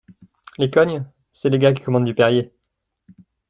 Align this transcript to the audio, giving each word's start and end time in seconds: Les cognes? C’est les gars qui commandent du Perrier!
Les 0.57 0.71
cognes? 0.71 1.05
C’est 1.31 1.51
les 1.51 1.59
gars 1.59 1.73
qui 1.75 1.83
commandent 1.83 2.05
du 2.05 2.15
Perrier! 2.15 2.51